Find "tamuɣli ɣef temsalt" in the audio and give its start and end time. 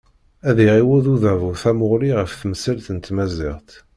1.61-2.87